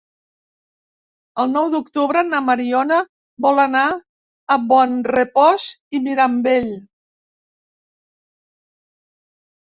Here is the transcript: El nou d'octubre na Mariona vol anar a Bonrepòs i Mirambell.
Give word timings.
El 1.41 1.49
nou 1.55 1.65
d'octubre 1.73 2.21
na 2.29 2.37
Mariona 2.45 2.95
vol 3.45 3.61
anar 3.63 3.83
a 4.55 4.57
Bonrepòs 4.71 5.67
i 5.97 6.01
Mirambell. 6.07 6.71